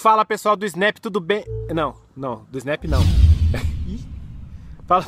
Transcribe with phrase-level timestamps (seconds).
[0.00, 1.44] Fala pessoal do Snap, tudo bem?
[1.74, 3.00] Não, não, do Snap não.
[4.88, 5.04] Fala,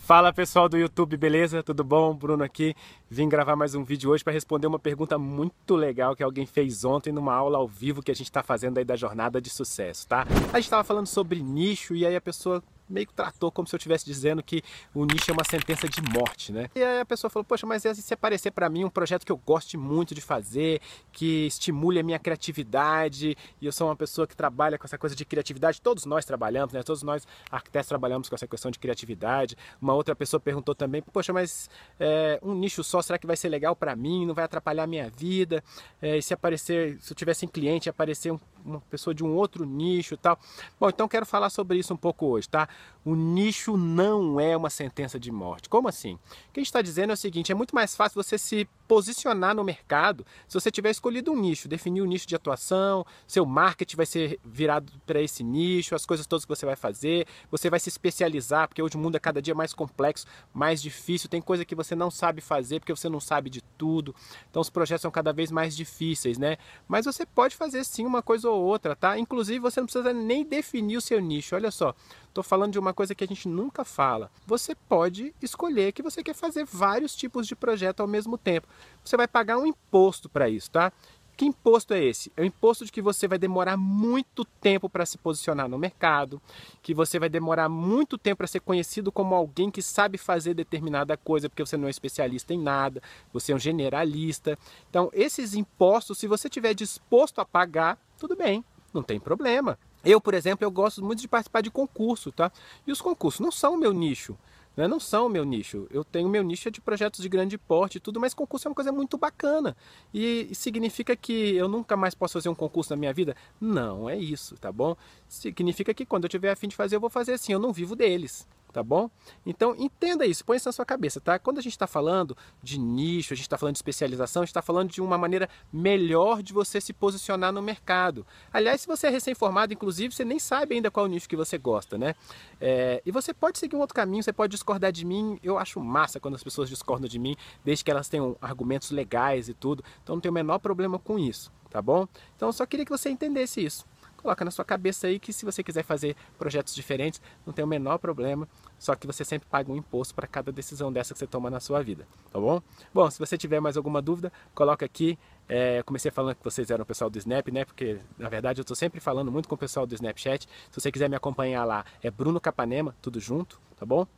[0.00, 1.62] fala pessoal do YouTube, beleza?
[1.62, 2.14] Tudo bom?
[2.14, 2.74] Bruno aqui.
[3.10, 6.82] Vim gravar mais um vídeo hoje para responder uma pergunta muito legal que alguém fez
[6.82, 10.08] ontem numa aula ao vivo que a gente está fazendo aí da jornada de sucesso,
[10.08, 10.26] tá?
[10.50, 13.74] A gente estava falando sobre nicho e aí a pessoa meio que tratou como se
[13.74, 14.62] eu estivesse dizendo que
[14.94, 16.68] o nicho é uma sentença de morte, né?
[16.74, 19.36] E aí a pessoa falou, poxa, mas se aparecer para mim um projeto que eu
[19.36, 20.80] goste muito de fazer,
[21.12, 25.14] que estimule a minha criatividade, e eu sou uma pessoa que trabalha com essa coisa
[25.14, 26.82] de criatividade, todos nós trabalhamos, né?
[26.82, 29.56] Todos nós arquitetos trabalhamos com essa questão de criatividade.
[29.80, 33.48] Uma outra pessoa perguntou também, poxa, mas é, um nicho só, será que vai ser
[33.48, 34.26] legal para mim?
[34.26, 35.62] Não vai atrapalhar a minha vida?
[36.00, 39.34] É, e se aparecer, se eu tivesse em cliente, aparecer um, uma pessoa de um
[39.34, 40.38] outro nicho e tal.
[40.78, 42.68] Bom, então quero falar sobre isso um pouco hoje, tá?
[43.06, 45.68] O nicho não é uma sentença de morte.
[45.68, 46.14] Como assim?
[46.14, 46.18] O
[46.52, 49.54] que a gente está dizendo é o seguinte: é muito mais fácil você se posicionar
[49.54, 53.44] no mercado se você tiver escolhido um nicho, definir o um nicho de atuação, seu
[53.44, 57.68] marketing vai ser virado para esse nicho, as coisas todas que você vai fazer, você
[57.68, 61.40] vai se especializar, porque hoje o mundo é cada dia mais complexo, mais difícil, tem
[61.40, 64.14] coisa que você não sabe fazer porque você não sabe de tudo.
[64.50, 66.56] Então os projetos são cada vez mais difíceis, né?
[66.88, 69.18] Mas você pode fazer sim uma coisa ou outra, tá?
[69.18, 71.54] Inclusive você não precisa nem definir o seu nicho.
[71.54, 71.94] Olha só,
[72.36, 74.30] Estou falando de uma coisa que a gente nunca fala.
[74.46, 78.68] Você pode escolher que você quer fazer vários tipos de projeto ao mesmo tempo.
[79.04, 80.92] Você vai pagar um imposto para isso, tá?
[81.36, 82.32] Que imposto é esse?
[82.34, 86.40] É o imposto de que você vai demorar muito tempo para se posicionar no mercado,
[86.82, 91.14] que você vai demorar muito tempo para ser conhecido como alguém que sabe fazer determinada
[91.14, 93.02] coisa, porque você não é especialista em nada,
[93.34, 94.58] você é um generalista.
[94.88, 98.64] Então, esses impostos, se você estiver disposto a pagar, tudo bem,
[98.94, 99.78] não tem problema.
[100.06, 102.52] Eu, por exemplo, eu gosto muito de participar de concurso, tá?
[102.86, 104.38] E os concursos não são o meu nicho.
[104.76, 104.86] Né?
[104.86, 105.88] Não são o meu nicho.
[105.90, 108.74] Eu tenho meu nicho de projetos de grande porte e tudo, mas concurso é uma
[108.74, 109.76] coisa muito bacana.
[110.14, 113.34] E significa que eu nunca mais posso fazer um concurso na minha vida?
[113.60, 114.96] Não, é isso, tá bom?
[115.26, 117.72] Significa que quando eu tiver a fim de fazer, eu vou fazer assim, eu não
[117.72, 118.46] vivo deles
[118.76, 119.08] tá bom?
[119.46, 121.38] Então entenda isso, põe isso na sua cabeça, tá?
[121.38, 124.50] Quando a gente está falando de nicho, a gente está falando de especialização, a gente
[124.50, 128.26] está falando de uma maneira melhor de você se posicionar no mercado.
[128.52, 131.96] Aliás, se você é recém-formado, inclusive, você nem sabe ainda qual nicho que você gosta,
[131.96, 132.14] né?
[132.60, 135.40] É, e você pode seguir um outro caminho, você pode discordar de mim.
[135.42, 137.34] Eu acho massa quando as pessoas discordam de mim,
[137.64, 139.82] desde que elas tenham argumentos legais e tudo.
[140.02, 142.06] Então não tem o menor problema com isso, tá bom?
[142.36, 143.86] Então eu só queria que você entendesse isso
[144.26, 147.68] coloca na sua cabeça aí que se você quiser fazer projetos diferentes, não tem o
[147.68, 151.28] menor problema, só que você sempre paga um imposto para cada decisão dessa que você
[151.28, 152.60] toma na sua vida, tá bom?
[152.92, 155.16] Bom, se você tiver mais alguma dúvida, coloca aqui.
[155.48, 157.64] É, comecei falando que vocês eram o pessoal do Snap, né?
[157.64, 160.48] Porque na verdade eu estou sempre falando muito com o pessoal do Snapchat.
[160.72, 164.08] Se você quiser me acompanhar lá, é Bruno Capanema, tudo junto, tá bom?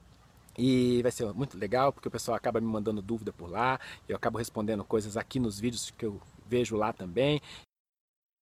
[0.57, 4.17] E vai ser muito legal porque o pessoal acaba me mandando dúvida por lá, eu
[4.17, 6.19] acabo respondendo coisas aqui nos vídeos que eu
[6.49, 7.43] vejo lá também.